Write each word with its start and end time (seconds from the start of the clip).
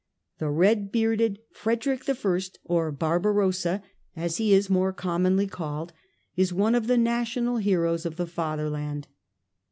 The 0.39 0.49
red 0.49 0.91
bearded 0.91 1.37
Frederick 1.51 2.09
I, 2.09 2.17
or 2.63 2.91
Barbarossa, 2.91 3.83
as 4.15 4.37
he 4.37 4.51
is 4.51 4.67
more 4.67 4.91
commonly 4.93 5.45
called, 5.45 5.93
is 6.35 6.51
one 6.51 6.73
of 6.73 6.87
the 6.87 6.97
national 6.97 7.57
heroes 7.57 8.03
of 8.07 8.15
the 8.15 8.25
Fatherland. 8.25 9.05